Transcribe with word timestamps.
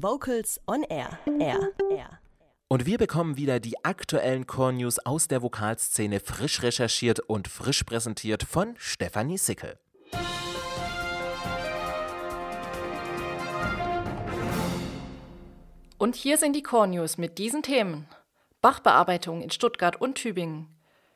Vocals 0.00 0.60
on 0.68 0.84
Air. 0.84 1.18
Air. 1.40 1.72
Air. 1.90 2.20
Und 2.68 2.86
wir 2.86 2.98
bekommen 2.98 3.36
wieder 3.36 3.58
die 3.58 3.84
aktuellen 3.84 4.46
Core 4.46 4.72
News 4.72 5.00
aus 5.00 5.26
der 5.26 5.42
Vokalszene 5.42 6.20
frisch 6.20 6.62
recherchiert 6.62 7.18
und 7.18 7.48
frisch 7.48 7.82
präsentiert 7.82 8.44
von 8.44 8.76
Stefanie 8.76 9.38
Sickel. 9.38 9.76
Und 15.98 16.14
hier 16.14 16.38
sind 16.38 16.54
die 16.54 16.62
Core 16.62 16.86
News 16.86 17.18
mit 17.18 17.38
diesen 17.38 17.64
Themen. 17.64 18.06
Bachbearbeitung 18.60 19.42
in 19.42 19.50
Stuttgart 19.50 20.00
und 20.00 20.14
Tübingen. 20.14 20.68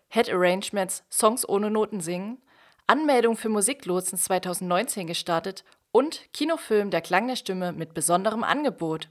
Head 0.09 0.29
Arrangements, 0.29 1.05
Songs 1.09 1.49
ohne 1.49 1.71
Noten 1.71 2.01
singen. 2.01 2.43
Anmeldung 2.89 3.37
für 3.37 3.49
Musiklotsen 3.49 4.19
2019 4.19 5.07
gestartet 5.07 5.63
und 5.93 6.33
Kinofilm 6.33 6.91
Der 6.91 7.03
Klang 7.03 7.29
der 7.29 7.37
Stimme 7.37 7.73
mit 7.73 7.95
besonderem 7.95 8.43
Angebot. 8.43 9.09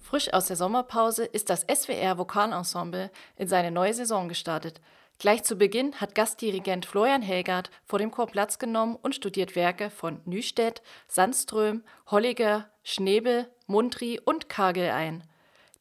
Frisch 0.00 0.32
aus 0.34 0.48
der 0.48 0.56
Sommerpause 0.56 1.24
ist 1.24 1.48
das 1.48 1.64
SWR 1.72 2.18
Vokalensemble 2.18 3.10
in 3.36 3.48
seine 3.48 3.70
neue 3.70 3.94
Saison 3.94 4.28
gestartet. 4.28 4.80
Gleich 5.18 5.44
zu 5.44 5.56
Beginn 5.56 5.94
hat 6.00 6.14
Gastdirigent 6.14 6.84
Florian 6.84 7.22
Helgard 7.22 7.70
vor 7.84 7.98
dem 7.98 8.10
Chor 8.10 8.26
Platz 8.26 8.58
genommen 8.58 8.98
und 9.00 9.14
studiert 9.14 9.54
Werke 9.54 9.88
von 9.88 10.20
Nüstedt, 10.24 10.82
Sandström, 11.06 11.84
Holliger, 12.10 12.68
Schnebel, 12.82 13.48
Mundry 13.66 14.20
und 14.22 14.48
Kagel 14.48 14.90
ein. 14.90 15.22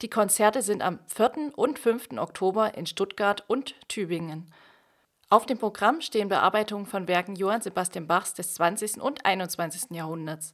Die 0.01 0.09
Konzerte 0.09 0.61
sind 0.61 0.81
am 0.81 0.99
4. 1.07 1.51
und 1.55 1.79
5. 1.79 2.17
Oktober 2.17 2.75
in 2.75 2.85
Stuttgart 2.85 3.43
und 3.47 3.75
Tübingen. 3.87 4.51
Auf 5.31 5.45
dem 5.45 5.57
Programm 5.57 6.01
stehen 6.01 6.27
Bearbeitungen 6.27 6.85
von 6.85 7.07
Werken 7.07 7.37
Johann 7.37 7.61
Sebastian 7.61 8.05
Bachs 8.05 8.33
des 8.33 8.53
20. 8.55 8.99
und 8.99 9.25
21. 9.25 9.91
Jahrhunderts. 9.91 10.53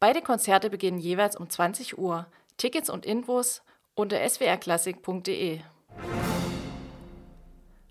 Beide 0.00 0.20
Konzerte 0.20 0.68
beginnen 0.68 0.98
jeweils 0.98 1.36
um 1.36 1.48
20 1.48 1.96
Uhr. 1.96 2.26
Tickets 2.56 2.90
und 2.90 3.06
Infos 3.06 3.62
unter 3.94 4.28
swrklassik.de. 4.28 5.60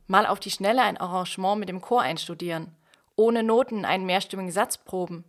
Mal 0.07 0.25
auf 0.25 0.41
die 0.41 0.51
Schnelle 0.51 0.81
ein 0.81 0.97
Arrangement 0.97 1.57
mit 1.57 1.69
dem 1.69 1.79
Chor 1.79 2.01
einstudieren. 2.01 2.75
Ohne 3.15 3.41
Noten 3.41 3.85
einen 3.85 4.05
mehrstimmigen 4.05 4.51
Satz 4.51 4.77
proben. 4.77 5.23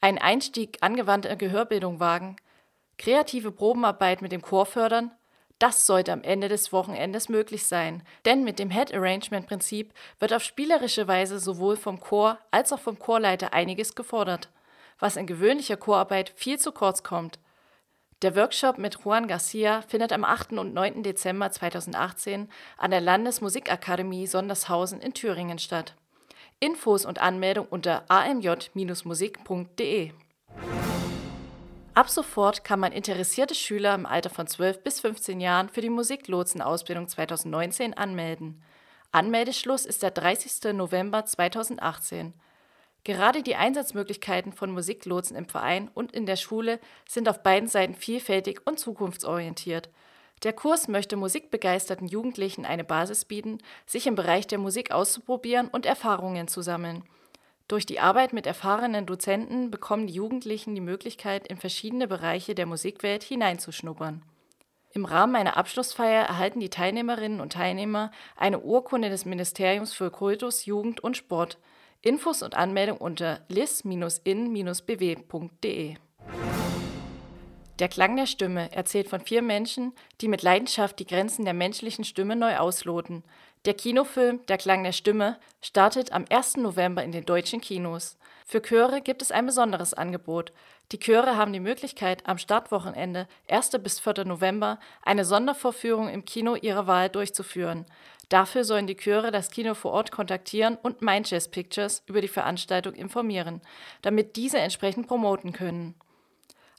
Einen 0.00 0.18
Einstieg 0.18 0.78
angewandter 0.80 1.34
Gehörbildung 1.34 1.98
wagen. 1.98 2.36
Kreative 2.98 3.50
Probenarbeit 3.50 4.22
mit 4.22 4.30
dem 4.30 4.42
Chor 4.42 4.64
fördern 4.64 5.10
das 5.60 5.86
sollte 5.86 6.12
am 6.12 6.22
Ende 6.22 6.48
des 6.48 6.72
Wochenendes 6.72 7.28
möglich 7.28 7.66
sein, 7.66 8.02
denn 8.24 8.44
mit 8.44 8.58
dem 8.58 8.70
Head 8.70 8.94
Arrangement 8.94 9.46
Prinzip 9.46 9.92
wird 10.18 10.32
auf 10.32 10.42
spielerische 10.42 11.06
Weise 11.06 11.38
sowohl 11.38 11.76
vom 11.76 12.00
Chor 12.00 12.38
als 12.50 12.72
auch 12.72 12.80
vom 12.80 12.98
Chorleiter 12.98 13.52
einiges 13.52 13.94
gefordert, 13.94 14.48
was 14.98 15.16
in 15.16 15.26
gewöhnlicher 15.26 15.76
Chorarbeit 15.76 16.32
viel 16.34 16.58
zu 16.58 16.72
kurz 16.72 17.02
kommt. 17.02 17.38
Der 18.22 18.34
Workshop 18.36 18.78
mit 18.78 18.98
Juan 19.04 19.28
Garcia 19.28 19.82
findet 19.82 20.12
am 20.12 20.24
8. 20.24 20.52
und 20.52 20.74
9. 20.74 21.02
Dezember 21.02 21.50
2018 21.50 22.48
an 22.78 22.90
der 22.90 23.00
Landesmusikakademie 23.02 24.26
Sondershausen 24.26 25.00
in 25.00 25.12
Thüringen 25.12 25.58
statt. 25.58 25.94
Infos 26.58 27.04
und 27.04 27.20
Anmeldung 27.20 27.66
unter 27.68 28.04
amj-musik.de. 28.08 30.12
Ab 32.00 32.08
sofort 32.08 32.64
kann 32.64 32.80
man 32.80 32.92
interessierte 32.92 33.54
Schüler 33.54 33.94
im 33.94 34.06
Alter 34.06 34.30
von 34.30 34.46
12 34.46 34.82
bis 34.82 35.00
15 35.00 35.38
Jahren 35.38 35.68
für 35.68 35.82
die 35.82 35.90
Musiklotsenausbildung 35.90 37.08
2019 37.08 37.92
anmelden. 37.92 38.62
Anmeldeschluss 39.12 39.84
ist 39.84 40.02
der 40.02 40.10
30. 40.10 40.72
November 40.72 41.26
2018. 41.26 42.32
Gerade 43.04 43.42
die 43.42 43.54
Einsatzmöglichkeiten 43.54 44.54
von 44.54 44.70
Musiklotsen 44.70 45.36
im 45.36 45.44
Verein 45.44 45.90
und 45.92 46.12
in 46.12 46.24
der 46.24 46.36
Schule 46.36 46.80
sind 47.06 47.28
auf 47.28 47.42
beiden 47.42 47.68
Seiten 47.68 47.94
vielfältig 47.94 48.62
und 48.64 48.78
zukunftsorientiert. 48.78 49.90
Der 50.42 50.54
Kurs 50.54 50.88
möchte 50.88 51.16
musikbegeisterten 51.16 52.08
Jugendlichen 52.08 52.64
eine 52.64 52.84
Basis 52.84 53.26
bieten, 53.26 53.58
sich 53.84 54.06
im 54.06 54.14
Bereich 54.14 54.46
der 54.46 54.56
Musik 54.56 54.90
auszuprobieren 54.90 55.68
und 55.68 55.84
Erfahrungen 55.84 56.48
zu 56.48 56.62
sammeln. 56.62 57.04
Durch 57.70 57.86
die 57.86 58.00
Arbeit 58.00 58.32
mit 58.32 58.48
erfahrenen 58.48 59.06
Dozenten 59.06 59.70
bekommen 59.70 60.08
die 60.08 60.14
Jugendlichen 60.14 60.74
die 60.74 60.80
Möglichkeit, 60.80 61.46
in 61.46 61.56
verschiedene 61.56 62.08
Bereiche 62.08 62.56
der 62.56 62.66
Musikwelt 62.66 63.22
hineinzuschnuppern. 63.22 64.22
Im 64.92 65.04
Rahmen 65.04 65.36
einer 65.36 65.56
Abschlussfeier 65.56 66.24
erhalten 66.24 66.58
die 66.58 66.68
Teilnehmerinnen 66.68 67.40
und 67.40 67.52
Teilnehmer 67.52 68.10
eine 68.34 68.58
Urkunde 68.58 69.08
des 69.08 69.24
Ministeriums 69.24 69.92
für 69.92 70.10
Kultus, 70.10 70.66
Jugend 70.66 70.98
und 70.98 71.16
Sport. 71.16 71.58
Infos 72.00 72.42
und 72.42 72.56
Anmeldung 72.56 72.98
unter 72.98 73.42
lis-in-bw.de. 73.46 74.34
Der 77.80 77.88
Klang 77.88 78.14
der 78.14 78.26
Stimme 78.26 78.70
erzählt 78.72 79.08
von 79.08 79.22
vier 79.22 79.40
Menschen, 79.40 79.94
die 80.20 80.28
mit 80.28 80.42
Leidenschaft 80.42 80.98
die 80.98 81.06
Grenzen 81.06 81.46
der 81.46 81.54
menschlichen 81.54 82.04
Stimme 82.04 82.36
neu 82.36 82.58
ausloten. 82.58 83.24
Der 83.64 83.72
Kinofilm 83.72 84.44
Der 84.48 84.58
Klang 84.58 84.84
der 84.84 84.92
Stimme 84.92 85.38
startet 85.62 86.12
am 86.12 86.26
1. 86.28 86.58
November 86.58 87.02
in 87.02 87.10
den 87.10 87.24
deutschen 87.24 87.62
Kinos. 87.62 88.18
Für 88.44 88.60
Chöre 88.60 89.00
gibt 89.00 89.22
es 89.22 89.32
ein 89.32 89.46
besonderes 89.46 89.94
Angebot. 89.94 90.52
Die 90.92 90.98
Chöre 90.98 91.38
haben 91.38 91.54
die 91.54 91.60
Möglichkeit, 91.60 92.26
am 92.26 92.36
Startwochenende 92.36 93.26
1. 93.48 93.70
bis 93.82 93.98
4. 93.98 94.26
November 94.26 94.78
eine 95.00 95.24
Sondervorführung 95.24 96.10
im 96.10 96.26
Kino 96.26 96.56
ihrer 96.56 96.86
Wahl 96.86 97.08
durchzuführen. 97.08 97.86
Dafür 98.28 98.64
sollen 98.64 98.88
die 98.88 98.96
Chöre 98.96 99.30
das 99.30 99.50
Kino 99.50 99.72
vor 99.72 99.92
Ort 99.92 100.12
kontaktieren 100.12 100.76
und 100.82 101.00
Mind 101.00 101.30
Jazz 101.30 101.48
Pictures 101.48 102.02
über 102.04 102.20
die 102.20 102.28
Veranstaltung 102.28 102.92
informieren, 102.92 103.62
damit 104.02 104.36
diese 104.36 104.58
entsprechend 104.58 105.06
promoten 105.06 105.54
können. 105.54 105.94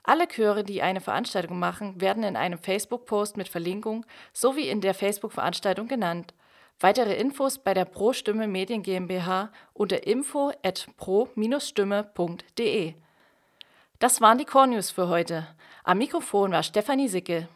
Alle 0.04 0.28
Chöre, 0.28 0.64
die 0.64 0.82
eine 0.82 1.02
Veranstaltung 1.02 1.60
machen, 1.60 2.02
werden 2.02 2.24
in 2.24 2.36
einem 2.36 2.58
Facebook-Post 2.58 3.38
mit 3.38 3.48
Verlinkung 3.48 4.06
sowie 4.34 4.68
in 4.68 4.82
der 4.82 4.94
Facebook-Veranstaltung 4.94 5.88
genannt. 5.88 6.34
Weitere 6.80 7.16
Infos 7.16 7.60
bei 7.60 7.76
der 7.76 7.86
Pro 7.86 8.12
Stimme 8.12 8.48
Medien 8.48 8.82
GmbH 8.82 9.52
unter 9.74 10.08
info 10.08 10.52
at 10.64 10.88
pro-stimme.de. 10.98 12.96
Das 14.00 14.20
waren 14.20 14.40
die 14.40 14.46
Core 14.46 14.70
News 14.70 14.90
für 14.90 15.08
heute. 15.08 15.48
Am 15.84 16.00
Mikrofon 16.00 16.52
war 16.52 16.64
Stefanie 16.64 17.08
Sickel. 17.08 17.48